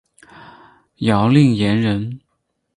[0.95, 2.21] 姚令言人。